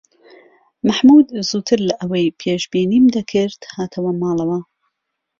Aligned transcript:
مەحموود 0.87 1.27
زووتر 1.49 1.79
لە 1.87 1.93
ئەوی 1.99 2.35
پێشبینیم 2.39 3.05
دەکرد 3.15 3.59
هاتەوە 3.75 4.11
ماڵەوە. 4.21 4.59